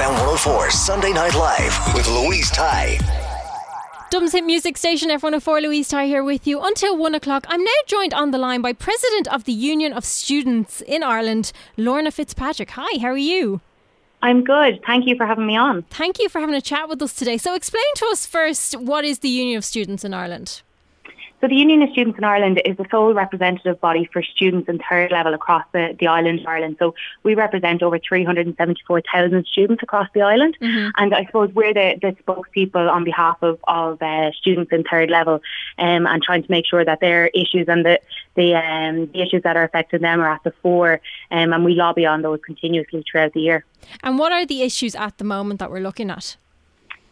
FM 0.00 0.12
104 0.12 0.70
Sunday 0.70 1.12
Night 1.12 1.34
Live 1.34 1.94
with 1.94 2.08
Louise 2.08 2.50
Ty. 2.50 2.96
Dubs 4.08 4.32
Hit 4.32 4.44
Music 4.44 4.78
Station, 4.78 5.10
F104, 5.10 5.60
Louise 5.60 5.88
Ty 5.88 6.06
here 6.06 6.24
with 6.24 6.46
you 6.46 6.58
until 6.58 6.96
one 6.96 7.14
o'clock. 7.14 7.44
I'm 7.50 7.62
now 7.62 7.80
joined 7.86 8.14
on 8.14 8.30
the 8.30 8.38
line 8.38 8.62
by 8.62 8.72
President 8.72 9.28
of 9.28 9.44
the 9.44 9.52
Union 9.52 9.92
of 9.92 10.06
Students 10.06 10.80
in 10.80 11.02
Ireland, 11.02 11.52
Lorna 11.76 12.10
Fitzpatrick. 12.10 12.70
Hi, 12.70 12.98
how 12.98 13.08
are 13.08 13.16
you? 13.18 13.60
I'm 14.22 14.42
good. 14.42 14.80
Thank 14.86 15.06
you 15.06 15.16
for 15.16 15.26
having 15.26 15.46
me 15.46 15.58
on. 15.58 15.82
Thank 15.90 16.18
you 16.18 16.30
for 16.30 16.40
having 16.40 16.54
a 16.54 16.62
chat 16.62 16.88
with 16.88 17.02
us 17.02 17.12
today. 17.12 17.36
So, 17.36 17.54
explain 17.54 17.84
to 17.96 18.06
us 18.06 18.24
first 18.24 18.80
what 18.80 19.04
is 19.04 19.18
the 19.18 19.28
Union 19.28 19.58
of 19.58 19.66
Students 19.66 20.02
in 20.02 20.14
Ireland? 20.14 20.62
So 21.40 21.48
the 21.48 21.56
Union 21.56 21.80
of 21.82 21.90
Students 21.90 22.18
in 22.18 22.24
Ireland 22.24 22.60
is 22.66 22.76
the 22.76 22.84
sole 22.90 23.14
representative 23.14 23.80
body 23.80 24.08
for 24.12 24.22
students 24.22 24.68
in 24.68 24.78
third 24.78 25.10
level 25.10 25.32
across 25.32 25.64
the, 25.72 25.96
the 25.98 26.06
island 26.06 26.40
of 26.40 26.46
Ireland. 26.46 26.76
So 26.78 26.94
we 27.22 27.34
represent 27.34 27.82
over 27.82 27.98
374,000 27.98 29.46
students 29.46 29.82
across 29.82 30.08
the 30.12 30.20
island. 30.20 30.58
Mm-hmm. 30.60 30.90
And 30.98 31.14
I 31.14 31.24
suppose 31.24 31.50
we're 31.54 31.72
the, 31.72 31.98
the 32.02 32.14
spokespeople 32.22 32.90
on 32.90 33.04
behalf 33.04 33.38
of, 33.40 33.58
of 33.66 34.02
uh, 34.02 34.32
students 34.32 34.70
in 34.70 34.84
third 34.84 35.08
level 35.08 35.40
um, 35.78 36.06
and 36.06 36.22
trying 36.22 36.42
to 36.42 36.50
make 36.50 36.66
sure 36.66 36.84
that 36.84 37.00
their 37.00 37.28
issues 37.28 37.66
and 37.68 37.86
the, 37.86 37.98
the, 38.34 38.54
um, 38.54 39.06
the 39.12 39.22
issues 39.22 39.42
that 39.44 39.56
are 39.56 39.64
affecting 39.64 40.02
them 40.02 40.20
are 40.20 40.30
at 40.30 40.44
the 40.44 40.52
fore. 40.62 41.00
Um, 41.30 41.54
and 41.54 41.64
we 41.64 41.74
lobby 41.74 42.04
on 42.04 42.20
those 42.20 42.40
continuously 42.44 43.02
throughout 43.10 43.32
the 43.32 43.40
year. 43.40 43.64
And 44.02 44.18
what 44.18 44.30
are 44.30 44.44
the 44.44 44.62
issues 44.62 44.94
at 44.94 45.16
the 45.16 45.24
moment 45.24 45.58
that 45.60 45.70
we're 45.70 45.80
looking 45.80 46.10
at? 46.10 46.36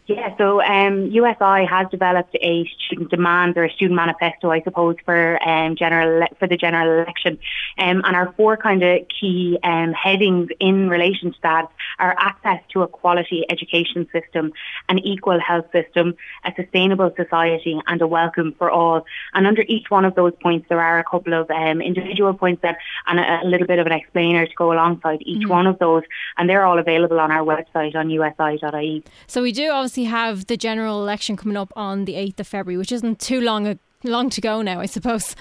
Yeah, 0.09 0.35
so 0.39 0.59
um, 0.59 1.11
USI 1.11 1.65
has 1.69 1.85
developed 1.91 2.35
a 2.41 2.67
student 2.83 3.11
demand 3.11 3.55
or 3.57 3.65
a 3.65 3.71
student 3.71 3.95
manifesto, 3.95 4.49
I 4.49 4.59
suppose, 4.63 4.95
for 5.05 5.37
um, 5.47 5.75
general 5.75 6.25
for 6.39 6.47
the 6.47 6.57
general 6.57 7.03
election, 7.03 7.37
um, 7.77 8.01
and 8.03 8.15
our 8.15 8.33
four 8.33 8.57
kind 8.57 8.81
of 8.81 9.01
key 9.07 9.59
um, 9.63 9.93
headings 9.93 10.49
in 10.59 10.89
relation 10.89 11.31
to 11.31 11.37
that 11.43 11.69
are 11.99 12.15
access 12.17 12.59
to 12.73 12.81
a 12.81 12.87
quality 12.87 13.45
education 13.51 14.09
system, 14.11 14.51
an 14.87 14.97
equal 14.97 15.39
health 15.39 15.67
system, 15.71 16.15
a 16.43 16.53
sustainable 16.55 17.13
society, 17.15 17.79
and 17.85 18.01
a 18.01 18.07
welcome 18.07 18.55
for 18.57 18.71
all. 18.71 19.05
And 19.35 19.45
under 19.45 19.61
each 19.67 19.91
one 19.91 20.05
of 20.05 20.15
those 20.15 20.33
points, 20.41 20.65
there 20.69 20.81
are 20.81 20.97
a 20.97 21.03
couple 21.03 21.39
of 21.39 21.51
um, 21.51 21.81
individual 21.81 22.33
points 22.33 22.63
that 22.63 22.77
and 23.05 23.19
a, 23.19 23.41
a, 23.43 23.47
little 23.47 23.67
bit 23.67 23.77
of 23.77 23.85
an 23.85 23.93
explainer 23.93 24.47
to 24.47 24.55
go 24.55 24.73
alongside 24.73 25.19
each 25.21 25.43
mm-hmm. 25.43 25.51
one 25.51 25.67
of 25.67 25.77
those, 25.77 26.01
and 26.39 26.49
they're 26.49 26.65
all 26.65 26.79
available 26.79 27.19
on 27.19 27.31
our 27.31 27.45
website 27.45 27.95
on 27.95 28.09
usi.ie. 28.09 29.03
So 29.27 29.43
we 29.43 29.51
do 29.51 29.69
obviously 29.69 29.98
obviously 29.99 30.17
have 30.17 30.47
the 30.47 30.57
general 30.57 31.01
election 31.01 31.35
coming 31.35 31.57
up 31.57 31.73
on 31.75 32.05
the 32.05 32.13
8th 32.13 32.39
of 32.39 32.47
February, 32.47 32.77
which 32.77 32.91
isn't 32.91 33.19
too 33.19 33.41
long 33.41 33.67
a, 33.67 33.77
long 34.03 34.29
to 34.29 34.41
go 34.41 34.61
now, 34.61 34.79
I 34.79 34.85
suppose. 34.85 35.35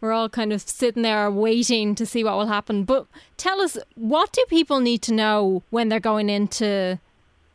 We're 0.00 0.12
all 0.12 0.28
kind 0.28 0.52
of 0.52 0.60
sitting 0.60 1.02
there 1.02 1.30
waiting 1.30 1.94
to 1.94 2.04
see 2.04 2.24
what 2.24 2.36
will 2.36 2.48
happen. 2.48 2.84
But 2.84 3.06
tell 3.36 3.60
us, 3.60 3.78
what 3.94 4.32
do 4.32 4.44
people 4.48 4.80
need 4.80 5.00
to 5.02 5.14
know 5.14 5.62
when 5.70 5.88
they're 5.88 6.00
going 6.00 6.28
into 6.28 6.98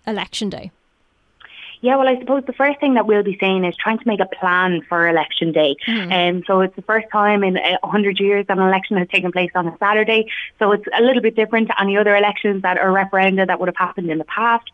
election 0.05 0.49
day? 0.49 0.71
Yeah, 1.81 1.97
well, 1.97 2.07
I 2.07 2.17
suppose 2.19 2.43
the 2.47 2.53
first 2.53 2.79
thing 2.79 2.95
that 2.95 3.05
we'll 3.05 3.23
be 3.23 3.37
saying 3.39 3.63
is 3.63 3.75
trying 3.75 3.99
to 3.99 4.07
make 4.07 4.19
a 4.19 4.25
plan 4.25 4.81
for 4.89 5.07
election 5.07 5.51
day. 5.51 5.75
And 5.85 6.11
mm-hmm. 6.11 6.37
um, 6.37 6.43
so 6.47 6.61
it's 6.61 6.75
the 6.75 6.81
first 6.81 7.07
time 7.11 7.43
in 7.43 7.57
a 7.57 7.77
hundred 7.83 8.19
years 8.19 8.47
that 8.47 8.57
an 8.57 8.63
election 8.63 8.97
has 8.97 9.07
taken 9.09 9.31
place 9.31 9.51
on 9.53 9.67
a 9.67 9.77
Saturday. 9.77 10.27
So 10.57 10.71
it's 10.71 10.85
a 10.97 11.03
little 11.03 11.21
bit 11.21 11.35
different 11.35 11.67
to 11.67 11.79
any 11.79 11.97
other 11.97 12.15
elections 12.15 12.63
that 12.63 12.79
are 12.79 12.89
referenda 12.89 13.45
that 13.45 13.59
would 13.59 13.67
have 13.67 13.77
happened 13.77 14.09
in 14.09 14.17
the 14.17 14.25
past. 14.25 14.65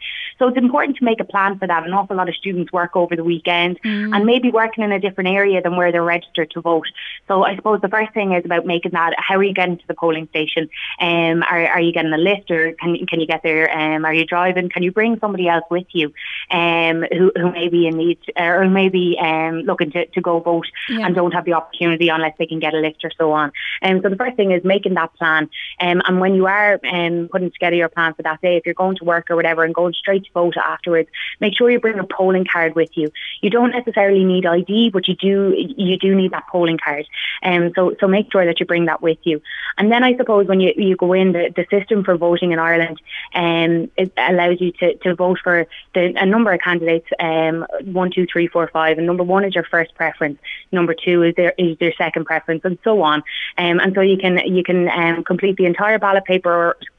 So 0.43 0.49
it's 0.49 0.57
important 0.57 0.97
to 0.97 1.05
make 1.05 1.21
a 1.21 1.23
plan 1.23 1.57
for 1.57 1.67
that. 1.67 1.85
An 1.85 1.93
awful 1.93 2.17
lot 2.17 2.27
of 2.27 2.35
students 2.35 2.73
work 2.73 2.97
over 2.97 3.15
the 3.15 3.23
weekend 3.23 3.79
mm. 3.81 4.13
and 4.13 4.25
maybe 4.25 4.51
working 4.51 4.83
in 4.83 4.91
a 4.91 4.99
different 4.99 5.29
area 5.29 5.61
than 5.61 5.77
where 5.77 5.89
they're 5.89 6.03
registered 6.03 6.51
to 6.51 6.59
vote. 6.59 6.85
So 7.29 7.45
I 7.45 7.55
suppose 7.55 7.79
the 7.79 7.87
first 7.87 8.13
thing 8.13 8.33
is 8.33 8.43
about 8.43 8.65
making 8.65 8.91
that. 8.91 9.13
How 9.17 9.37
are 9.37 9.43
you 9.43 9.53
getting 9.53 9.77
to 9.77 9.87
the 9.87 9.93
polling 9.93 10.27
station? 10.27 10.69
Um, 10.99 11.43
are, 11.43 11.65
are 11.65 11.79
you 11.79 11.93
getting 11.93 12.11
a 12.11 12.17
lift 12.17 12.51
or 12.51 12.73
can, 12.73 13.05
can 13.07 13.21
you 13.21 13.25
get 13.25 13.41
there? 13.41 13.71
Um, 13.71 14.03
are 14.03 14.13
you 14.13 14.25
driving? 14.25 14.67
Can 14.67 14.83
you 14.83 14.91
bring 14.91 15.17
somebody 15.19 15.47
else 15.47 15.63
with 15.71 15.87
you? 15.93 16.11
Um, 16.51 17.05
who, 17.09 17.31
who 17.37 17.49
may 17.53 17.69
be 17.69 17.87
in 17.87 17.95
need 17.95 18.19
or 18.35 18.67
may 18.67 18.89
be 18.89 19.17
um, 19.21 19.61
looking 19.61 19.91
to, 19.91 20.07
to 20.07 20.19
go 20.19 20.41
vote 20.41 20.67
yeah. 20.89 21.05
and 21.05 21.15
don't 21.15 21.31
have 21.31 21.45
the 21.45 21.53
opportunity 21.53 22.09
unless 22.09 22.33
they 22.37 22.47
can 22.47 22.59
get 22.59 22.73
a 22.73 22.79
lift 22.79 23.05
or 23.05 23.11
so 23.17 23.31
on. 23.31 23.53
And 23.81 23.99
um, 23.99 24.03
so 24.03 24.09
the 24.09 24.17
first 24.17 24.35
thing 24.35 24.51
is 24.51 24.65
making 24.65 24.95
that 24.95 25.13
plan. 25.13 25.49
Um, 25.79 26.01
and 26.05 26.19
when 26.19 26.35
you 26.35 26.47
are 26.47 26.81
um, 26.83 27.29
putting 27.31 27.49
together 27.51 27.77
your 27.77 27.87
plan 27.87 28.13
for 28.13 28.23
that 28.23 28.41
day, 28.41 28.57
if 28.57 28.65
you're 28.65 28.75
going 28.75 28.97
to 28.97 29.05
work 29.05 29.31
or 29.31 29.37
whatever 29.37 29.63
and 29.63 29.73
going 29.73 29.93
straight 29.93 30.25
to 30.25 30.32
vote 30.33 30.57
afterwards, 30.57 31.09
make 31.39 31.57
sure 31.57 31.69
you 31.69 31.79
bring 31.79 31.99
a 31.99 32.03
polling 32.03 32.45
card 32.45 32.75
with 32.75 32.89
you. 32.93 33.11
You 33.41 33.49
don't 33.49 33.71
necessarily 33.71 34.23
need 34.23 34.45
ID, 34.45 34.91
but 34.91 35.07
you 35.07 35.15
do 35.15 35.55
you 35.57 35.97
do 35.97 36.15
need 36.15 36.31
that 36.31 36.47
polling 36.51 36.77
card. 36.77 37.07
Um, 37.41 37.71
so 37.75 37.95
so 37.99 38.07
make 38.07 38.31
sure 38.31 38.45
that 38.45 38.59
you 38.59 38.65
bring 38.65 38.85
that 38.85 39.01
with 39.01 39.19
you. 39.23 39.41
And 39.77 39.91
then 39.91 40.03
I 40.03 40.15
suppose 40.17 40.47
when 40.47 40.59
you, 40.59 40.73
you 40.77 40.95
go 40.95 41.13
in, 41.13 41.31
the, 41.31 41.51
the 41.55 41.65
system 41.69 42.03
for 42.03 42.17
voting 42.17 42.51
in 42.51 42.59
Ireland 42.59 43.01
um, 43.33 43.89
it 43.97 44.11
allows 44.17 44.61
you 44.61 44.71
to, 44.73 44.95
to 44.97 45.15
vote 45.15 45.39
for 45.43 45.65
the, 45.93 46.13
a 46.17 46.25
number 46.25 46.53
of 46.53 46.59
candidates 46.59 46.83
candidates 46.83 47.07
um, 47.19 47.65
one, 47.93 48.11
two, 48.11 48.25
three, 48.31 48.47
four, 48.47 48.69
five, 48.71 48.97
and 48.97 49.07
number 49.07 49.23
one 49.23 49.43
is 49.43 49.55
your 49.55 49.63
first 49.63 49.93
preference. 49.95 50.39
Number 50.71 50.93
two 50.93 51.23
is 51.23 51.35
their 51.35 51.53
is 51.57 51.77
their 51.79 51.93
second 51.97 52.25
preference, 52.25 52.61
and 52.63 52.77
so 52.83 53.01
on. 53.01 53.23
Um, 53.57 53.79
and 53.79 53.93
so 53.93 54.01
you 54.01 54.17
can 54.17 54.39
you 54.45 54.63
can 54.63 54.89
um, 54.89 55.23
complete 55.23 55.57
the 55.57 55.65
entire 55.65 55.99
ballot 55.99 56.25
paper 56.25 56.51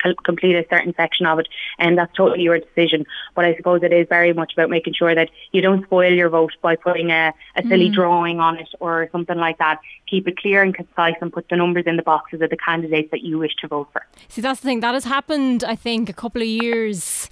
or 0.05 0.15
complete 0.25 0.57
a 0.57 0.67
certain 0.71 0.95
section 0.97 1.27
of 1.27 1.39
it, 1.39 1.49
and 1.79 1.99
that's 1.99 2.15
totally 2.17 2.43
your 2.43 2.59
decision. 2.59 3.07
But 3.35 3.45
I 3.45 3.57
suppose 3.57 3.83
it 3.83 3.93
is 3.93 4.07
very 4.09 4.33
much 4.33 4.53
about 4.53 4.71
making 4.71 4.95
sure 4.95 5.15
that 5.15 5.31
you 5.53 5.61
don't 5.61 5.85
spoil 5.85 6.13
your 6.13 6.29
vote 6.29 6.53
by 6.63 6.77
putting 6.77 7.11
a, 7.11 7.33
a 7.57 7.63
silly 7.63 7.91
mm. 7.91 7.95
drawing 7.95 8.41
on 8.41 8.59
it 8.59 8.69
or 8.81 9.09
something 9.13 9.39
like 9.39 9.59
that. 9.59 9.81
Keep 10.07 10.29
it 10.29 10.37
clear 10.37 10.63
and 10.63 10.75
concise, 10.75 11.15
and 11.21 11.33
put 11.33 11.49
the 11.49 11.57
numbers 11.57 11.85
in 11.87 11.97
the 11.97 12.03
boxes 12.03 12.41
of 12.41 12.51
the 12.51 12.57
candidates 12.57 13.11
that 13.11 13.23
you 13.23 13.39
wish 13.39 13.55
to 13.57 13.69
vote 13.69 13.89
for. 13.93 14.05
See, 14.29 14.41
that's 14.41 14.61
the 14.61 14.67
thing 14.67 14.81
that 14.81 14.95
has 14.95 15.05
happened. 15.05 15.65
I 15.65 15.77
think 15.77 16.09
a 16.09 16.13
couple 16.13 16.43
of 16.43 16.49
years 16.49 17.29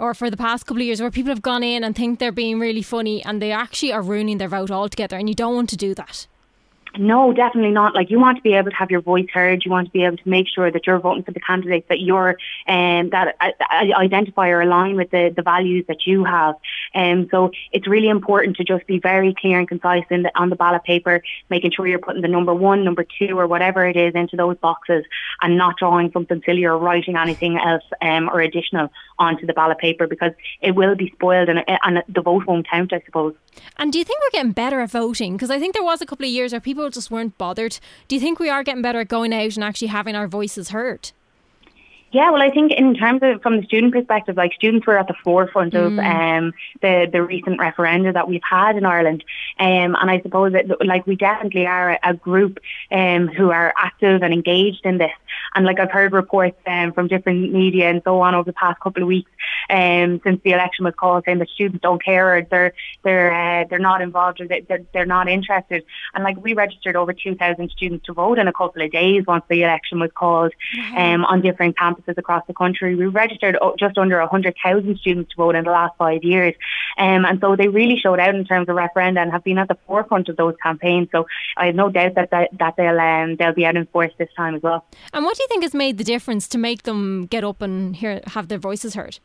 or 0.00 0.14
for 0.14 0.30
the 0.30 0.36
past 0.36 0.66
couple 0.66 0.80
of 0.80 0.86
years 0.86 1.00
where 1.00 1.10
people 1.10 1.30
have 1.30 1.42
gone 1.42 1.62
in 1.62 1.84
and 1.84 1.94
think 1.94 2.18
they're 2.18 2.32
being 2.32 2.58
really 2.58 2.82
funny 2.82 3.22
and 3.24 3.40
they 3.40 3.52
actually 3.52 3.92
are 3.92 4.02
ruining 4.02 4.38
their 4.38 4.48
vote 4.48 4.70
altogether 4.70 5.16
and 5.16 5.28
you 5.28 5.34
don't 5.34 5.54
want 5.54 5.68
to 5.68 5.76
do 5.76 5.94
that. 5.94 6.26
No, 6.98 7.32
definitely 7.32 7.70
not. 7.70 7.94
Like 7.94 8.10
you 8.10 8.18
want 8.18 8.36
to 8.38 8.42
be 8.42 8.54
able 8.54 8.70
to 8.70 8.76
have 8.76 8.90
your 8.90 9.00
voice 9.00 9.28
heard. 9.32 9.64
You 9.64 9.70
want 9.70 9.86
to 9.86 9.92
be 9.92 10.04
able 10.04 10.16
to 10.16 10.28
make 10.28 10.48
sure 10.48 10.70
that 10.70 10.86
you're 10.86 10.98
voting 10.98 11.22
for 11.22 11.30
the 11.30 11.40
candidates 11.40 11.86
that 11.88 12.00
you're 12.00 12.36
um, 12.66 13.10
that 13.10 13.36
uh, 13.40 13.50
uh 13.60 13.96
identify 13.96 14.48
or 14.48 14.60
align 14.60 14.96
with 14.96 15.10
the, 15.10 15.32
the 15.34 15.42
values 15.42 15.84
that 15.88 16.06
you 16.06 16.24
have. 16.24 16.56
And 16.94 17.24
um, 17.24 17.28
so 17.30 17.50
it's 17.72 17.86
really 17.86 18.08
important 18.08 18.56
to 18.56 18.64
just 18.64 18.86
be 18.86 18.98
very 18.98 19.34
clear 19.34 19.58
and 19.58 19.68
concise 19.68 20.04
in 20.10 20.22
the, 20.22 20.32
on 20.38 20.50
the 20.50 20.56
ballot 20.56 20.84
paper, 20.84 21.22
making 21.48 21.72
sure 21.72 21.86
you're 21.86 21.98
putting 21.98 22.22
the 22.22 22.28
number 22.28 22.54
one, 22.54 22.84
number 22.84 23.04
two, 23.18 23.38
or 23.38 23.46
whatever 23.46 23.86
it 23.86 23.96
is 23.96 24.14
into 24.14 24.36
those 24.36 24.56
boxes, 24.58 25.04
and 25.42 25.56
not 25.56 25.76
drawing 25.76 26.10
something 26.12 26.42
silly 26.44 26.64
or 26.64 26.76
writing 26.76 27.16
anything 27.16 27.56
else 27.58 27.84
um, 28.02 28.28
or 28.28 28.40
additional 28.40 28.90
onto 29.18 29.46
the 29.46 29.52
ballot 29.52 29.78
paper 29.78 30.06
because 30.06 30.32
it 30.60 30.72
will 30.74 30.96
be 30.96 31.10
spoiled 31.10 31.48
and, 31.48 31.62
and 31.68 32.02
the 32.08 32.22
vote 32.22 32.46
won't 32.46 32.68
count, 32.68 32.92
I 32.92 33.02
suppose. 33.04 33.34
And 33.76 33.92
do 33.92 33.98
you 33.98 34.04
think 34.04 34.20
we're 34.20 34.30
getting 34.30 34.52
better 34.52 34.80
at 34.80 34.90
voting? 34.90 35.34
Because 35.34 35.50
I 35.50 35.58
think 35.58 35.74
there 35.74 35.84
was 35.84 36.00
a 36.00 36.06
couple 36.06 36.24
of 36.24 36.32
years 36.32 36.52
where 36.52 36.60
people 36.60 36.79
just 36.88 37.10
weren't 37.10 37.36
bothered. 37.36 37.78
Do 38.08 38.14
you 38.16 38.20
think 38.20 38.38
we 38.38 38.48
are 38.48 38.62
getting 38.62 38.82
better 38.82 39.00
at 39.00 39.08
going 39.08 39.32
out 39.34 39.56
and 39.56 39.64
actually 39.64 39.88
having 39.88 40.14
our 40.14 40.28
voices 40.28 40.70
heard? 40.70 41.12
Yeah, 42.12 42.30
well, 42.30 42.42
I 42.42 42.50
think 42.50 42.72
in 42.72 42.94
terms 42.94 43.20
of 43.22 43.40
from 43.40 43.58
the 43.58 43.62
student 43.66 43.92
perspective, 43.92 44.36
like 44.36 44.52
students 44.54 44.84
were 44.84 44.98
at 44.98 45.06
the 45.06 45.14
forefront 45.22 45.74
mm. 45.74 45.86
of 45.86 45.98
um, 46.00 46.52
the 46.82 47.08
the 47.10 47.22
recent 47.22 47.60
referenda 47.60 48.12
that 48.12 48.26
we've 48.26 48.42
had 48.48 48.76
in 48.76 48.84
Ireland, 48.84 49.22
um, 49.60 49.94
and 49.94 50.10
I 50.10 50.20
suppose 50.20 50.52
that 50.54 50.84
like 50.84 51.06
we 51.06 51.14
definitely 51.14 51.66
are 51.66 51.90
a, 51.90 51.98
a 52.02 52.14
group 52.14 52.58
um, 52.90 53.28
who 53.28 53.52
are 53.52 53.72
active 53.76 54.24
and 54.24 54.34
engaged 54.34 54.84
in 54.84 54.98
this. 54.98 55.12
And 55.54 55.64
like 55.64 55.78
I've 55.78 55.90
heard 55.90 56.12
reports 56.12 56.56
um, 56.66 56.92
from 56.92 57.08
different 57.08 57.52
media 57.52 57.90
and 57.90 58.02
so 58.04 58.20
on 58.20 58.34
over 58.34 58.44
the 58.44 58.52
past 58.52 58.80
couple 58.80 59.02
of 59.02 59.08
weeks 59.08 59.30
um, 59.68 60.20
since 60.24 60.40
the 60.44 60.50
election 60.52 60.84
was 60.84 60.94
called, 60.98 61.24
saying 61.24 61.38
that 61.38 61.48
students 61.48 61.82
don't 61.82 62.02
care 62.02 62.36
or 62.36 62.42
they're 62.42 62.72
they're 63.04 63.32
uh, 63.32 63.64
they're 63.68 63.78
not 63.78 64.02
involved 64.02 64.40
or 64.40 64.48
they're 64.48 64.80
they're 64.92 65.06
not 65.06 65.28
interested. 65.28 65.84
And 66.14 66.24
like 66.24 66.36
we 66.42 66.54
registered 66.54 66.96
over 66.96 67.12
two 67.12 67.34
thousand 67.34 67.70
students 67.70 68.06
to 68.06 68.12
vote 68.12 68.38
in 68.38 68.48
a 68.48 68.52
couple 68.52 68.82
of 68.82 68.90
days 68.90 69.24
once 69.26 69.44
the 69.48 69.62
election 69.62 70.00
was 70.00 70.10
called 70.14 70.52
mm-hmm. 70.76 70.96
um, 70.96 71.24
on 71.24 71.40
different 71.40 71.76
campuses 71.76 72.00
campuses 72.00 72.18
across 72.18 72.46
the 72.46 72.54
country. 72.54 72.94
We 72.94 73.06
registered 73.06 73.56
just 73.78 73.98
under 73.98 74.18
100,000 74.20 74.98
students 74.98 75.30
to 75.30 75.36
vote 75.36 75.54
in 75.54 75.64
the 75.64 75.70
last 75.70 75.96
five 75.98 76.22
years. 76.22 76.54
Um, 76.98 77.24
and 77.24 77.40
so 77.40 77.56
they 77.56 77.68
really 77.68 77.98
showed 77.98 78.20
out 78.20 78.34
in 78.34 78.44
terms 78.44 78.68
of 78.68 78.76
referenda 78.76 79.22
and 79.22 79.32
have 79.32 79.44
been 79.44 79.58
at 79.58 79.68
the 79.68 79.78
forefront 79.86 80.28
of 80.28 80.36
those 80.36 80.54
campaigns. 80.62 81.08
So 81.12 81.26
I 81.56 81.66
have 81.66 81.74
no 81.74 81.90
doubt 81.90 82.14
that, 82.14 82.30
that, 82.30 82.50
that 82.58 82.76
they'll, 82.76 83.00
um, 83.00 83.36
they'll 83.36 83.54
be 83.54 83.66
out 83.66 83.76
in 83.76 83.86
force 83.86 84.12
this 84.18 84.28
time 84.36 84.54
as 84.54 84.62
well. 84.62 84.84
And 85.12 85.24
what 85.24 85.39
do 85.40 85.44
you 85.44 85.48
think 85.48 85.62
has 85.62 85.72
made 85.72 85.96
the 85.96 86.04
difference 86.04 86.46
to 86.48 86.58
make 86.58 86.82
them 86.82 87.24
get 87.24 87.44
up 87.44 87.62
and 87.62 87.96
hear, 87.96 88.20
have 88.26 88.48
their 88.48 88.58
voices 88.58 88.92
heard? 88.92 89.18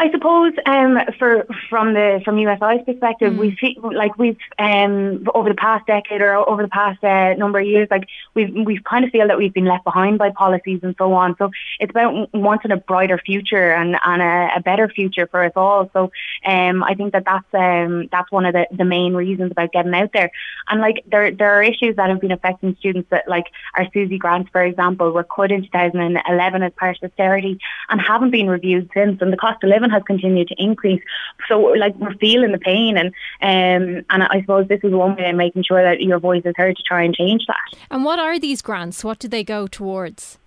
I 0.00 0.12
suppose 0.12 0.52
um, 0.64 0.96
for 1.18 1.44
from 1.68 1.92
the 1.92 2.20
from 2.24 2.36
USI's 2.36 2.84
perspective, 2.84 3.32
mm. 3.32 3.38
we 3.38 3.56
see 3.56 3.76
like 3.82 4.16
we've 4.16 4.38
um, 4.56 5.26
over 5.34 5.48
the 5.48 5.56
past 5.56 5.88
decade 5.88 6.20
or 6.20 6.36
over 6.48 6.62
the 6.62 6.68
past 6.68 7.02
uh, 7.02 7.34
number 7.34 7.58
of 7.58 7.66
years, 7.66 7.88
like 7.90 8.06
we've 8.34 8.54
we've 8.54 8.84
kind 8.84 9.04
of 9.04 9.10
feel 9.10 9.26
that 9.26 9.36
we've 9.36 9.52
been 9.52 9.64
left 9.64 9.82
behind 9.82 10.18
by 10.18 10.30
policies 10.30 10.78
and 10.84 10.94
so 10.98 11.12
on. 11.14 11.34
So 11.38 11.50
it's 11.80 11.90
about 11.90 12.32
wanting 12.32 12.70
a 12.70 12.76
brighter 12.76 13.18
future 13.18 13.72
and, 13.72 13.96
and 14.04 14.22
a, 14.22 14.58
a 14.58 14.60
better 14.60 14.88
future 14.88 15.26
for 15.26 15.42
us 15.42 15.52
all. 15.56 15.90
So 15.92 16.12
um, 16.44 16.84
I 16.84 16.94
think 16.94 17.12
that 17.12 17.24
that's 17.24 17.52
um, 17.52 18.08
that's 18.12 18.30
one 18.30 18.46
of 18.46 18.52
the, 18.52 18.68
the 18.70 18.84
main 18.84 19.14
reasons 19.14 19.50
about 19.50 19.72
getting 19.72 19.94
out 19.94 20.12
there. 20.12 20.30
And 20.68 20.80
like 20.80 21.02
there 21.08 21.32
there 21.32 21.54
are 21.54 21.62
issues 21.64 21.96
that 21.96 22.08
have 22.08 22.20
been 22.20 22.30
affecting 22.30 22.76
students 22.78 23.10
that 23.10 23.28
like 23.28 23.46
our 23.74 23.84
SUSI 23.86 24.16
grants, 24.16 24.50
for 24.52 24.62
example, 24.62 25.10
were 25.10 25.24
cut 25.24 25.50
in 25.50 25.62
2011 25.62 26.62
as 26.62 26.72
part 26.74 26.98
of 27.02 27.10
austerity 27.10 27.58
and 27.88 28.00
haven't 28.00 28.30
been 28.30 28.48
reviewed 28.48 28.88
since. 28.94 29.20
And 29.20 29.32
the 29.32 29.36
cost 29.36 29.64
of 29.64 29.70
living 29.70 29.87
has 29.90 30.02
continued 30.04 30.48
to 30.48 30.54
increase. 30.58 31.02
So 31.48 31.60
like 31.60 31.94
we're 31.96 32.14
feeling 32.14 32.52
the 32.52 32.58
pain 32.58 32.96
and 32.96 33.08
um, 33.40 34.04
and 34.10 34.22
I 34.22 34.40
suppose 34.40 34.68
this 34.68 34.80
is 34.82 34.92
one 34.92 35.16
way 35.16 35.30
of 35.30 35.36
making 35.36 35.64
sure 35.64 35.82
that 35.82 36.00
your 36.00 36.18
voice 36.18 36.42
is 36.44 36.54
heard 36.56 36.76
to 36.76 36.82
try 36.82 37.02
and 37.02 37.14
change 37.14 37.46
that. 37.46 37.78
And 37.90 38.04
what 38.04 38.18
are 38.18 38.38
these 38.38 38.62
grants? 38.62 39.04
What 39.04 39.18
do 39.18 39.28
they 39.28 39.44
go 39.44 39.66
towards? 39.66 40.38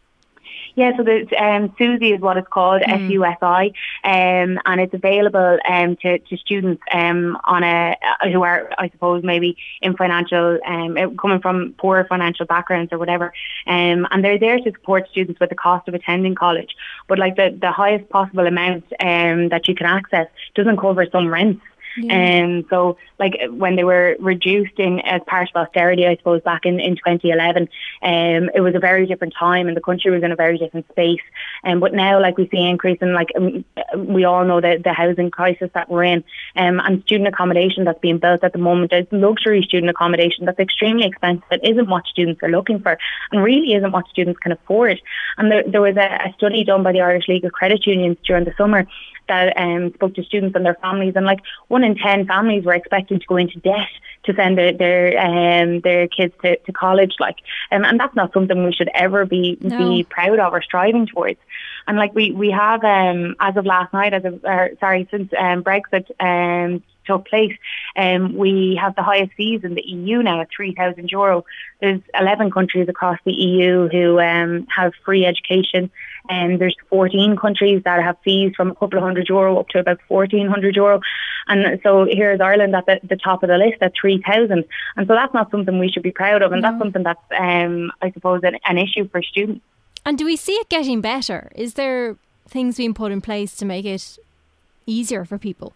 Yeah, 0.75 0.95
so 0.95 1.03
the 1.03 1.27
um, 1.37 1.69
SUSI 1.79 2.15
is 2.15 2.21
what 2.21 2.37
it's 2.37 2.47
called, 2.47 2.81
mm. 2.81 3.05
S-U-S-I, 3.05 3.65
um, 4.03 4.59
and 4.65 4.81
it's 4.81 4.93
available 4.93 5.59
um, 5.67 5.97
to, 5.97 6.19
to 6.19 6.37
students 6.37 6.81
um, 6.91 7.37
on 7.43 7.63
a 7.63 7.97
uh, 8.21 8.29
who 8.29 8.43
are, 8.43 8.71
I 8.77 8.89
suppose, 8.89 9.23
maybe 9.23 9.57
in 9.81 9.97
financial, 9.97 10.59
um, 10.65 11.17
coming 11.17 11.41
from 11.41 11.75
poor 11.77 12.05
financial 12.05 12.45
backgrounds 12.45 12.93
or 12.93 12.97
whatever, 12.97 13.33
um, 13.67 14.07
and 14.11 14.23
they're 14.23 14.39
there 14.39 14.59
to 14.59 14.71
support 14.71 15.09
students 15.11 15.39
with 15.39 15.49
the 15.49 15.55
cost 15.55 15.87
of 15.87 15.93
attending 15.93 16.35
college. 16.35 16.75
But 17.07 17.19
like 17.19 17.35
the, 17.35 17.57
the 17.59 17.71
highest 17.71 18.09
possible 18.09 18.47
amount 18.47 18.85
um, 18.99 19.49
that 19.49 19.67
you 19.67 19.75
can 19.75 19.87
access 19.87 20.27
doesn't 20.55 20.77
cover 20.77 21.05
some 21.11 21.27
rents. 21.27 21.61
And 22.09 22.63
um, 22.63 22.65
so, 22.69 22.97
like 23.19 23.39
when 23.49 23.75
they 23.75 23.83
were 23.83 24.15
reduced 24.19 24.79
in 24.79 24.99
as 25.01 25.21
part 25.27 25.49
of 25.53 25.67
austerity, 25.67 26.07
I 26.07 26.15
suppose 26.15 26.41
back 26.41 26.65
in, 26.65 26.79
in 26.79 26.95
2011, 26.95 27.63
um, 28.01 28.49
it 28.55 28.61
was 28.61 28.75
a 28.75 28.79
very 28.79 29.05
different 29.05 29.33
time, 29.37 29.67
and 29.67 29.75
the 29.75 29.81
country 29.81 30.11
was 30.11 30.23
in 30.23 30.31
a 30.31 30.35
very 30.35 30.57
different 30.57 30.87
space. 30.89 31.21
Um, 31.63 31.79
but 31.79 31.93
now, 31.93 32.21
like 32.21 32.37
we 32.37 32.47
see 32.49 32.65
increase 32.65 32.99
in 33.01 33.13
like 33.13 33.29
um, 33.35 33.65
we 33.97 34.23
all 34.25 34.45
know 34.45 34.61
the 34.61 34.79
the 34.83 34.93
housing 34.93 35.31
crisis 35.31 35.69
that 35.73 35.89
we're 35.89 36.03
in, 36.03 36.23
um, 36.55 36.79
and 36.79 37.03
student 37.03 37.27
accommodation 37.27 37.85
that's 37.85 37.99
being 37.99 38.19
built 38.19 38.43
at 38.43 38.53
the 38.53 38.59
moment. 38.59 38.91
There's 38.91 39.07
luxury 39.11 39.61
student 39.63 39.89
accommodation 39.89 40.45
that's 40.45 40.59
extremely 40.59 41.05
expensive. 41.05 41.43
It 41.51 41.61
isn't 41.63 41.89
what 41.89 42.05
students 42.07 42.41
are 42.43 42.49
looking 42.49 42.79
for, 42.81 42.97
and 43.31 43.43
really 43.43 43.73
isn't 43.73 43.91
what 43.91 44.07
students 44.09 44.39
can 44.39 44.51
afford. 44.51 45.01
And 45.37 45.51
there, 45.51 45.63
there 45.65 45.81
was 45.81 45.97
a, 45.97 46.29
a 46.29 46.33
study 46.37 46.63
done 46.63 46.83
by 46.83 46.91
the 46.91 47.01
Irish 47.01 47.27
League 47.27 47.45
of 47.45 47.51
Credit 47.51 47.85
Unions 47.85 48.17
during 48.25 48.45
the 48.45 48.53
summer 48.57 48.87
that 49.27 49.55
um, 49.57 49.93
spoke 49.93 50.15
to 50.15 50.23
students 50.23 50.55
and 50.55 50.65
their 50.65 50.75
families, 50.75 51.13
and 51.15 51.25
like 51.25 51.39
one 51.67 51.83
in 51.83 51.95
ten 51.95 52.25
families 52.25 52.65
were 52.65 52.73
expected 52.73 53.21
to 53.21 53.27
go 53.27 53.37
into 53.37 53.59
debt 53.59 53.89
to 54.23 54.33
send 54.35 54.57
their 54.57 54.73
their, 54.73 55.19
um, 55.19 55.81
their 55.81 56.07
kids 56.07 56.33
to, 56.41 56.57
to 56.57 56.71
college. 56.71 57.13
Like, 57.19 57.37
um, 57.71 57.83
and 57.85 57.99
that's 57.99 58.15
not 58.15 58.33
something 58.33 58.63
we 58.63 58.73
should 58.73 58.89
ever 58.93 59.25
be 59.25 59.57
no. 59.61 59.77
be 59.77 60.03
proud 60.03 60.39
of 60.39 60.53
or 60.53 60.61
striving 60.61 61.07
towards. 61.07 61.39
And 61.87 61.97
like 61.97 62.13
we 62.13 62.31
we 62.31 62.51
have 62.51 62.83
um, 62.83 63.35
as 63.39 63.57
of 63.57 63.65
last 63.65 63.93
night, 63.93 64.13
as 64.13 64.25
of 64.25 64.43
uh, 64.45 64.67
sorry, 64.79 65.07
since 65.11 65.31
um, 65.37 65.63
Brexit 65.63 66.09
um, 66.19 66.83
took 67.05 67.27
place. 67.27 67.53
Um, 67.95 68.35
we 68.35 68.77
have 68.79 68.95
the 68.95 69.03
highest 69.03 69.33
fees 69.33 69.61
in 69.63 69.75
the 69.75 69.81
EU 69.81 70.21
now 70.21 70.41
at 70.41 70.49
€3,000 70.57 71.09
euro. 71.11 71.45
There's 71.79 72.01
11 72.19 72.51
countries 72.51 72.87
across 72.89 73.17
the 73.25 73.33
EU 73.33 73.89
who 73.89 74.19
um, 74.19 74.67
have 74.75 74.93
free 75.03 75.25
education 75.25 75.89
and 76.29 76.59
there's 76.59 76.75
14 76.89 77.35
countries 77.37 77.81
that 77.83 78.01
have 78.03 78.17
fees 78.23 78.53
from 78.55 78.71
a 78.71 78.75
couple 78.75 78.97
of 78.97 79.03
hundred 79.03 79.27
euro 79.27 79.59
up 79.59 79.69
to 79.69 79.79
about 79.79 79.99
1400 80.07 80.75
euro. 80.75 81.01
And 81.47 81.79
so 81.83 82.05
here 82.05 82.31
is 82.31 82.39
Ireland 82.39 82.75
at 82.75 82.85
the, 82.85 82.99
the 83.03 83.17
top 83.17 83.43
of 83.43 83.49
the 83.49 83.57
list 83.57 83.81
at 83.81 83.93
3000. 83.99 84.63
And 84.95 85.07
so 85.07 85.13
that's 85.13 85.33
not 85.33 85.49
something 85.51 85.79
we 85.79 85.89
should 85.89 86.03
be 86.03 86.11
proud 86.11 86.41
of. 86.41 86.51
And 86.51 86.61
no. 86.61 86.69
that's 86.69 86.79
something 86.79 87.03
that's, 87.03 87.19
um, 87.37 87.91
I 88.01 88.11
suppose, 88.11 88.41
an, 88.43 88.57
an 88.65 88.77
issue 88.77 89.09
for 89.09 89.21
students. 89.23 89.61
And 90.05 90.17
do 90.17 90.25
we 90.25 90.35
see 90.35 90.53
it 90.53 90.69
getting 90.69 91.01
better? 91.01 91.51
Is 91.55 91.75
there 91.75 92.17
things 92.47 92.77
being 92.77 92.93
put 92.93 93.11
in 93.11 93.21
place 93.21 93.55
to 93.57 93.65
make 93.65 93.85
it 93.85 94.17
easier 94.85 95.25
for 95.25 95.37
people? 95.37 95.73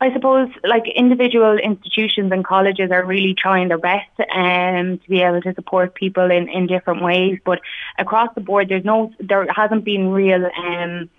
I 0.00 0.12
suppose 0.12 0.48
like 0.62 0.84
individual 0.94 1.58
institutions 1.58 2.30
and 2.30 2.44
colleges 2.44 2.92
are 2.92 3.04
really 3.04 3.34
trying 3.34 3.68
their 3.68 3.78
best 3.78 4.08
um, 4.32 4.98
to 4.98 5.08
be 5.08 5.22
able 5.22 5.42
to 5.42 5.54
support 5.54 5.94
people 5.94 6.30
in, 6.30 6.48
in 6.48 6.68
different 6.68 7.02
ways. 7.02 7.40
But 7.44 7.60
across 7.98 8.32
the 8.34 8.40
board, 8.40 8.68
there's 8.68 8.84
no, 8.84 9.12
there 9.18 9.46
hasn't 9.50 9.84
been 9.84 10.10
real 10.10 10.48
um, 10.56 11.10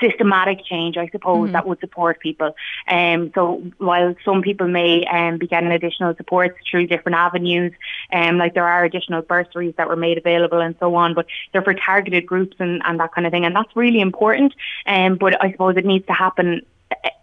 systematic 0.00 0.64
change, 0.64 0.96
I 0.96 1.08
suppose, 1.08 1.44
mm-hmm. 1.44 1.52
that 1.52 1.66
would 1.66 1.80
support 1.80 2.20
people. 2.20 2.54
Um, 2.88 3.32
so 3.34 3.62
while 3.78 4.14
some 4.24 4.42
people 4.42 4.68
may 4.68 5.04
um, 5.06 5.38
be 5.38 5.46
getting 5.46 5.70
additional 5.70 6.14
supports 6.16 6.58
through 6.70 6.86
different 6.86 7.16
avenues, 7.16 7.72
um, 8.12 8.38
like 8.38 8.54
there 8.54 8.66
are 8.66 8.84
additional 8.84 9.22
bursaries 9.22 9.74
that 9.76 9.88
were 9.88 9.96
made 9.96 10.18
available 10.18 10.60
and 10.60 10.74
so 10.78 10.94
on, 10.94 11.14
but 11.14 11.26
they're 11.52 11.62
for 11.62 11.74
targeted 11.74 12.26
groups 12.26 12.56
and, 12.58 12.82
and 12.84 13.00
that 13.00 13.14
kind 13.14 13.26
of 13.26 13.32
thing. 13.32 13.44
And 13.44 13.54
that's 13.54 13.74
really 13.74 14.00
important. 14.00 14.54
Um, 14.86 15.16
but 15.16 15.42
I 15.42 15.52
suppose 15.52 15.76
it 15.76 15.84
needs 15.84 16.06
to 16.06 16.12
happen 16.12 16.62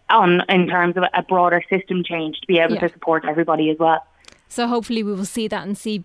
on 0.09 0.41
in 0.49 0.67
terms 0.67 0.97
of 0.97 1.03
a 1.13 1.23
broader 1.23 1.63
system 1.69 2.03
change 2.03 2.39
to 2.39 2.47
be 2.47 2.59
able 2.59 2.75
yeah. 2.75 2.81
to 2.81 2.89
support 2.89 3.25
everybody 3.25 3.69
as 3.69 3.77
well. 3.79 4.05
So 4.47 4.67
hopefully 4.67 5.03
we 5.03 5.13
will 5.13 5.25
see 5.25 5.47
that 5.47 5.65
and 5.65 5.77
see 5.77 6.03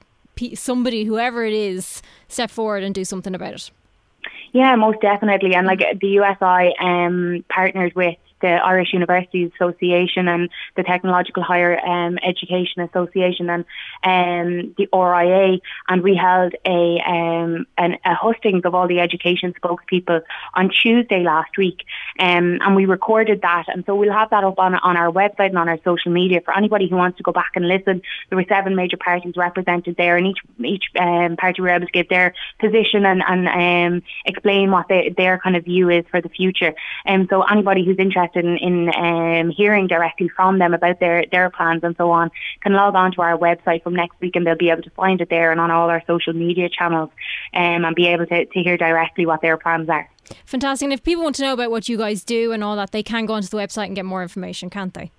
somebody, 0.54 1.04
whoever 1.04 1.44
it 1.44 1.52
is, 1.52 2.00
step 2.28 2.50
forward 2.50 2.82
and 2.82 2.94
do 2.94 3.04
something 3.04 3.34
about 3.34 3.54
it. 3.54 3.70
Yeah, 4.52 4.74
most 4.76 5.00
definitely. 5.00 5.54
And 5.54 5.66
like 5.66 5.80
the 6.00 6.08
USI 6.08 6.74
um, 6.80 7.44
partners 7.48 7.92
with 7.94 8.16
the 8.40 8.48
Irish 8.48 8.92
Universities 8.92 9.50
Association 9.54 10.28
and 10.28 10.50
the 10.76 10.82
Technological 10.82 11.42
Higher 11.42 11.78
um, 11.84 12.18
Education 12.22 12.82
Association 12.82 13.50
and 13.50 13.64
um, 14.04 14.74
the 14.76 14.88
RIA, 14.92 15.58
and 15.88 16.02
we 16.02 16.14
held 16.16 16.54
a 16.64 17.00
um, 17.06 17.66
an, 17.76 17.98
a 18.04 18.14
hustings 18.14 18.62
of 18.64 18.74
all 18.74 18.88
the 18.88 19.00
education 19.00 19.54
spokespeople 19.60 20.22
on 20.54 20.70
Tuesday 20.70 21.22
last 21.22 21.56
week, 21.56 21.84
um, 22.18 22.58
and 22.62 22.76
we 22.76 22.86
recorded 22.86 23.42
that, 23.42 23.64
and 23.68 23.84
so 23.86 23.94
we'll 23.94 24.12
have 24.12 24.30
that 24.30 24.44
up 24.44 24.58
on 24.58 24.74
on 24.76 24.96
our 24.96 25.10
website 25.10 25.48
and 25.50 25.58
on 25.58 25.68
our 25.68 25.78
social 25.84 26.12
media 26.12 26.40
for 26.44 26.56
anybody 26.56 26.88
who 26.88 26.96
wants 26.96 27.16
to 27.18 27.22
go 27.22 27.32
back 27.32 27.52
and 27.54 27.66
listen. 27.66 28.02
There 28.28 28.36
were 28.36 28.46
seven 28.48 28.76
major 28.76 28.96
parties 28.96 29.34
represented 29.36 29.96
there, 29.96 30.16
and 30.16 30.26
each 30.26 30.38
each 30.64 30.84
um, 30.98 31.36
party 31.36 31.62
were 31.62 31.70
able 31.70 31.86
to 31.86 31.92
give 31.92 32.08
their 32.08 32.34
position 32.60 33.04
and 33.04 33.22
and 33.26 33.48
um, 33.48 34.02
explain 34.24 34.70
what 34.70 34.88
they, 34.88 35.12
their 35.16 35.38
kind 35.38 35.56
of 35.56 35.64
view 35.64 35.90
is 35.90 36.04
for 36.10 36.20
the 36.20 36.28
future. 36.28 36.74
And 37.04 37.26
so 37.28 37.42
anybody 37.42 37.84
who's 37.84 37.98
interested 37.98 38.27
interested 38.34 38.62
in, 38.62 38.88
in 38.88 38.94
um, 38.94 39.50
hearing 39.50 39.86
directly 39.86 40.28
from 40.28 40.58
them 40.58 40.74
about 40.74 41.00
their, 41.00 41.24
their 41.30 41.50
plans 41.50 41.82
and 41.82 41.96
so 41.96 42.10
on 42.10 42.30
can 42.60 42.72
log 42.72 42.94
on 42.94 43.12
to 43.12 43.22
our 43.22 43.36
website 43.36 43.82
from 43.82 43.94
next 43.94 44.20
week 44.20 44.36
and 44.36 44.46
they'll 44.46 44.56
be 44.56 44.70
able 44.70 44.82
to 44.82 44.90
find 44.90 45.20
it 45.20 45.28
there 45.30 45.50
and 45.50 45.60
on 45.60 45.70
all 45.70 45.90
our 45.90 46.02
social 46.06 46.32
media 46.32 46.68
channels 46.68 47.10
um, 47.54 47.84
and 47.84 47.94
be 47.94 48.06
able 48.06 48.26
to, 48.26 48.46
to 48.46 48.60
hear 48.60 48.76
directly 48.76 49.26
what 49.26 49.40
their 49.42 49.56
plans 49.56 49.88
are. 49.88 50.08
Fantastic. 50.44 50.86
And 50.86 50.92
if 50.92 51.02
people 51.02 51.24
want 51.24 51.36
to 51.36 51.42
know 51.42 51.54
about 51.54 51.70
what 51.70 51.88
you 51.88 51.96
guys 51.96 52.24
do 52.24 52.52
and 52.52 52.62
all 52.62 52.76
that, 52.76 52.92
they 52.92 53.02
can 53.02 53.26
go 53.26 53.34
onto 53.34 53.48
the 53.48 53.56
website 53.56 53.86
and 53.86 53.96
get 53.96 54.04
more 54.04 54.22
information, 54.22 54.68
can't 54.68 54.92
they? 54.92 55.10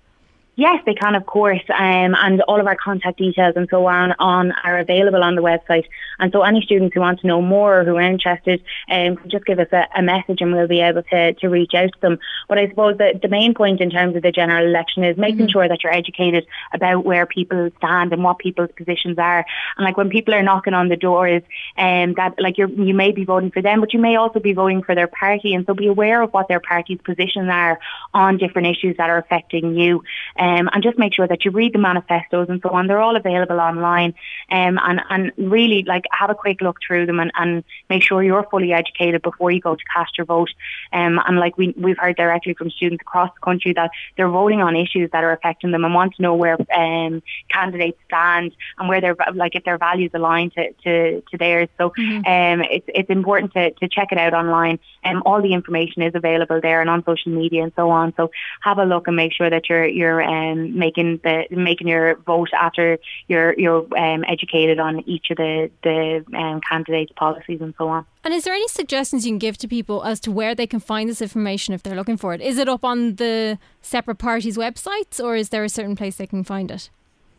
Yes, 0.60 0.82
they 0.84 0.92
can, 0.92 1.14
of 1.14 1.24
course, 1.24 1.62
um, 1.70 2.14
and 2.14 2.42
all 2.42 2.60
of 2.60 2.66
our 2.66 2.76
contact 2.76 3.16
details 3.16 3.54
and 3.56 3.66
so 3.70 3.86
on, 3.86 4.12
on 4.18 4.52
are 4.52 4.78
available 4.78 5.24
on 5.24 5.34
the 5.34 5.40
website. 5.40 5.86
And 6.18 6.30
so, 6.32 6.42
any 6.42 6.60
students 6.60 6.92
who 6.92 7.00
want 7.00 7.20
to 7.20 7.26
know 7.26 7.40
more 7.40 7.80
or 7.80 7.84
who 7.84 7.96
are 7.96 8.02
interested, 8.02 8.62
um, 8.90 9.16
just 9.26 9.46
give 9.46 9.58
us 9.58 9.68
a, 9.72 9.86
a, 9.96 10.02
message, 10.02 10.42
and 10.42 10.52
we'll 10.52 10.68
be 10.68 10.82
able 10.82 11.02
to, 11.04 11.32
to 11.32 11.48
reach 11.48 11.72
out 11.72 11.94
to 11.94 12.00
them. 12.02 12.18
But 12.46 12.58
I 12.58 12.68
suppose 12.68 12.98
the, 12.98 13.18
the 13.22 13.28
main 13.28 13.54
point 13.54 13.80
in 13.80 13.88
terms 13.88 14.16
of 14.16 14.22
the 14.22 14.30
general 14.30 14.66
election 14.66 15.02
is 15.02 15.16
making 15.16 15.46
mm-hmm. 15.46 15.48
sure 15.48 15.66
that 15.66 15.82
you're 15.82 15.94
educated 15.94 16.46
about 16.74 17.06
where 17.06 17.24
people 17.24 17.70
stand 17.78 18.12
and 18.12 18.22
what 18.22 18.38
people's 18.38 18.68
positions 18.76 19.18
are. 19.18 19.46
And 19.78 19.84
like 19.86 19.96
when 19.96 20.10
people 20.10 20.34
are 20.34 20.42
knocking 20.42 20.74
on 20.74 20.90
the 20.90 20.96
doors, 20.96 21.42
um, 21.78 22.12
that 22.18 22.34
like 22.38 22.58
you 22.58 22.68
you 22.68 22.92
may 22.92 23.12
be 23.12 23.24
voting 23.24 23.50
for 23.50 23.62
them, 23.62 23.80
but 23.80 23.94
you 23.94 23.98
may 23.98 24.16
also 24.16 24.40
be 24.40 24.52
voting 24.52 24.82
for 24.82 24.94
their 24.94 25.08
party, 25.08 25.54
and 25.54 25.64
so 25.64 25.72
be 25.72 25.86
aware 25.86 26.20
of 26.20 26.34
what 26.34 26.48
their 26.48 26.60
party's 26.60 27.00
positions 27.02 27.48
are 27.50 27.78
on 28.12 28.36
different 28.36 28.68
issues 28.68 28.98
that 28.98 29.08
are 29.08 29.16
affecting 29.16 29.74
you. 29.74 30.02
Um, 30.38 30.49
um, 30.50 30.68
and 30.72 30.82
just 30.82 30.98
make 30.98 31.14
sure 31.14 31.28
that 31.28 31.44
you 31.44 31.50
read 31.50 31.72
the 31.72 31.78
manifestos 31.78 32.48
and 32.48 32.60
so 32.62 32.70
on. 32.70 32.86
They're 32.86 33.00
all 33.00 33.16
available 33.16 33.60
online, 33.60 34.14
um, 34.50 34.78
and 34.82 35.00
and 35.08 35.32
really 35.36 35.84
like 35.84 36.04
have 36.10 36.30
a 36.30 36.34
quick 36.34 36.60
look 36.60 36.78
through 36.84 37.06
them 37.06 37.20
and, 37.20 37.30
and 37.34 37.64
make 37.88 38.02
sure 38.02 38.22
you're 38.22 38.46
fully 38.50 38.72
educated 38.72 39.22
before 39.22 39.50
you 39.50 39.60
go 39.60 39.74
to 39.74 39.84
cast 39.94 40.18
your 40.18 40.24
vote. 40.24 40.50
Um, 40.92 41.20
and 41.26 41.38
like 41.38 41.56
we 41.56 41.74
we've 41.76 41.98
heard 41.98 42.16
directly 42.16 42.54
from 42.54 42.70
students 42.70 43.02
across 43.02 43.30
the 43.34 43.40
country 43.40 43.72
that 43.74 43.90
they're 44.16 44.28
voting 44.28 44.60
on 44.60 44.76
issues 44.76 45.10
that 45.12 45.24
are 45.24 45.32
affecting 45.32 45.70
them 45.70 45.84
and 45.84 45.94
want 45.94 46.14
to 46.16 46.22
know 46.22 46.34
where 46.34 46.56
um, 46.76 47.22
candidates 47.48 47.98
stand 48.06 48.52
and 48.78 48.88
where 48.88 49.00
their 49.00 49.16
like 49.34 49.54
if 49.54 49.64
their 49.64 49.78
values 49.78 50.10
align 50.14 50.50
to, 50.50 50.72
to, 50.84 51.22
to 51.30 51.38
theirs. 51.38 51.68
So 51.78 51.90
mm-hmm. 51.90 52.18
um, 52.26 52.66
it's 52.70 52.86
it's 52.88 53.10
important 53.10 53.52
to, 53.54 53.70
to 53.70 53.88
check 53.88 54.08
it 54.10 54.18
out 54.18 54.34
online. 54.34 54.78
And 55.02 55.18
um, 55.18 55.22
all 55.26 55.40
the 55.42 55.52
information 55.52 56.02
is 56.02 56.14
available 56.14 56.60
there 56.60 56.80
and 56.80 56.90
on 56.90 57.04
social 57.04 57.32
media 57.32 57.62
and 57.62 57.72
so 57.76 57.90
on. 57.90 58.14
So 58.16 58.30
have 58.62 58.78
a 58.78 58.84
look 58.84 59.06
and 59.06 59.16
make 59.16 59.32
sure 59.32 59.48
that 59.48 59.68
you're 59.68 59.86
you're 59.86 60.20
um, 60.30 60.78
making 60.78 61.20
the 61.24 61.44
making 61.50 61.88
your 61.88 62.16
vote 62.26 62.50
after 62.52 62.98
you're 63.28 63.58
you're 63.58 63.82
um, 63.98 64.24
educated 64.28 64.78
on 64.78 65.00
each 65.08 65.30
of 65.30 65.36
the 65.36 65.70
the 65.82 66.24
um, 66.36 66.60
candidates' 66.68 67.12
policies 67.16 67.60
and 67.60 67.74
so 67.76 67.88
on. 67.88 68.06
And 68.22 68.32
is 68.34 68.44
there 68.44 68.54
any 68.54 68.68
suggestions 68.68 69.26
you 69.26 69.32
can 69.32 69.38
give 69.38 69.56
to 69.58 69.68
people 69.68 70.04
as 70.04 70.20
to 70.20 70.30
where 70.30 70.54
they 70.54 70.66
can 70.66 70.80
find 70.80 71.08
this 71.08 71.22
information 71.22 71.74
if 71.74 71.82
they're 71.82 71.96
looking 71.96 72.16
for 72.16 72.34
it? 72.34 72.40
Is 72.40 72.58
it 72.58 72.68
up 72.68 72.84
on 72.84 73.16
the 73.16 73.58
separate 73.82 74.18
parties' 74.18 74.56
websites, 74.56 75.22
or 75.22 75.36
is 75.36 75.48
there 75.48 75.64
a 75.64 75.68
certain 75.68 75.96
place 75.96 76.16
they 76.16 76.26
can 76.26 76.44
find 76.44 76.70
it? 76.70 76.90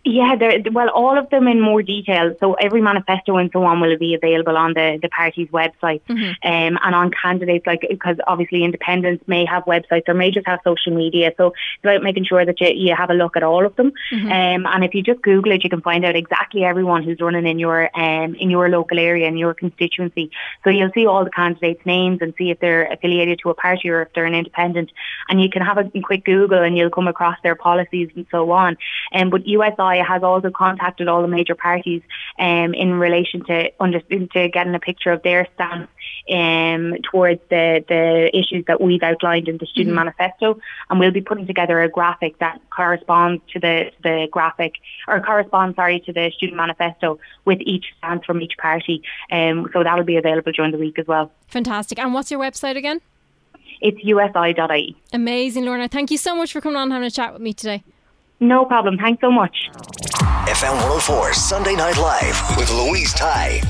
Yeah, 0.04 0.36
well, 0.72 0.90
all 0.90 1.18
of 1.18 1.30
them 1.30 1.48
in 1.48 1.62
more 1.62 1.84
detail. 1.84 2.36
So 2.40 2.54
every 2.54 2.82
manifesto 2.82 3.38
and 3.38 3.52
so 3.54 3.64
on 3.64 3.80
will 3.80 3.98
be 4.00 4.16
available 4.16 4.58
on 4.58 4.74
the, 4.74 4.98
the 5.00 5.10
party's 5.10 5.48
website 5.50 6.02
mm-hmm. 6.10 6.48
um, 6.48 6.80
and 6.82 6.96
on 6.96 7.12
candidates, 7.12 7.68
like 7.68 7.86
because 7.88 8.18
obviously 8.26 8.64
independents 8.64 9.24
may 9.28 9.46
have 9.46 9.64
websites 9.66 10.10
or 10.10 10.16
may 10.16 10.32
just 10.32 10.48
have 10.48 10.60
social 10.64 10.96
media. 10.96 11.34
So 11.38 11.48
it's 11.48 11.84
about 11.84 12.02
making 12.02 12.26
sure 12.26 12.44
that 12.44 12.60
you, 12.60 12.70
you 12.70 12.96
have 12.96 13.12
a 13.12 13.14
look 13.14 13.38
at 13.38 13.44
all 13.44 13.64
of 13.64 13.76
them. 13.76 13.92
Mm-hmm. 14.12 14.32
Um, 14.32 14.74
and 14.74 14.84
if 14.84 14.96
you 14.96 15.04
just 15.04 15.22
Google 15.22 15.52
it, 15.52 15.64
you 15.64 15.70
can 15.70 15.82
find 15.82 16.04
out 16.04 16.16
exactly 16.16 16.64
everyone 16.64 17.04
who's 17.04 17.22
running 17.22 17.46
in 17.46 17.60
your 17.60 17.96
um, 17.96 18.34
in 18.34 18.50
your 18.50 18.70
local 18.70 18.98
area 18.98 19.28
in 19.28 19.38
your 19.38 19.54
constituency. 19.54 20.32
So 20.64 20.72
you'll 20.72 20.92
see 20.96 21.06
all 21.06 21.24
the 21.24 21.30
candidates' 21.30 21.86
names 21.86 22.20
and 22.22 22.34
see 22.40 22.50
if 22.50 22.60
they're 22.60 22.92
affiliated 22.92 23.40
to 23.44 23.52
a 23.52 23.54
party 23.54 23.90
or 23.90 24.02
if 24.02 24.14
they're 24.14 24.26
an 24.26 24.34
independent. 24.34 24.92
And 25.30 25.40
you 25.40 25.50
can 25.50 25.62
have 25.62 25.78
a 25.78 25.90
quick 26.02 26.26
Google 26.26 26.64
and 26.64 26.76
you'll 26.76 26.90
come 26.90 27.08
across 27.08 27.38
their 27.44 27.56
policies 27.56 28.10
and 28.16 28.26
so 28.32 28.50
on. 28.52 28.78
Um, 29.14 29.30
but 29.30 29.46
USI 29.48 29.92
has 30.04 30.24
also 30.24 30.52
contacted 30.52 31.08
all 31.08 31.22
the 31.22 31.28
major 31.28 31.56
parties 31.56 32.02
um, 32.40 32.74
in 32.74 32.94
relation 32.94 33.44
to 33.46 33.72
under, 33.80 34.00
to 34.00 34.50
getting 34.50 34.76
a 34.76 34.80
picture 34.80 35.12
of 35.12 35.24
their 35.24 35.48
stance 35.56 35.90
um, 36.30 36.96
towards 37.12 37.42
the, 37.50 37.84
the 37.88 38.30
issues 38.34 38.66
that 38.68 38.80
we've 38.82 39.04
outlined 39.04 39.48
in 39.48 39.58
the 39.58 39.66
student 39.66 39.96
mm-hmm. 39.96 40.06
manifesto, 40.06 40.60
and 40.90 41.00
we'll 41.00 41.12
be 41.12 41.22
putting 41.22 41.48
together 41.48 41.82
a 41.82 41.90
graphic 41.90 42.38
that 42.40 42.62
corresponds 42.70 43.42
to 43.54 43.60
the 43.60 43.92
the 44.04 44.28
graphic 44.32 44.76
or 45.08 45.20
corresponds, 45.22 45.76
sorry, 45.76 46.00
to 46.02 46.14
the 46.14 46.32
student 46.36 46.58
manifesto 46.58 47.20
with 47.46 47.60
each 47.62 47.86
stance 47.98 48.26
from 48.26 48.42
each 48.42 48.58
party. 48.58 49.04
Um, 49.32 49.70
so 49.74 49.84
that'll 49.84 50.06
be 50.06 50.18
available 50.18 50.52
during 50.52 50.72
the 50.72 50.78
week 50.78 51.00
as 51.00 51.08
well. 51.08 51.32
Fantastic. 51.48 52.00
And 52.00 52.14
what's 52.14 52.32
your 52.32 52.40
website 52.40 52.78
again? 52.78 53.02
It's 53.82 53.98
usi.ie. 54.04 54.96
Amazing, 55.12 55.66
Lorna. 55.66 55.88
Thank 55.88 56.12
you 56.12 56.18
so 56.18 56.36
much 56.36 56.54
for 56.54 56.62
coming 56.62 56.78
on 56.78 56.84
and 56.84 56.94
having 56.94 57.08
a 57.08 57.12
chat 57.12 57.34
with 57.34 57.42
me 57.42 57.54
today. 57.54 57.84
No 58.42 58.66
problem. 58.66 58.98
Thanks 58.98 59.22
so 59.22 59.32
much. 59.32 59.56
FM 60.50 60.74
104 60.74 61.34
Sunday 61.34 61.76
Night 61.76 61.98
Live 61.98 62.58
with 62.58 62.72
Louise 62.72 63.14
Ty. 63.14 63.62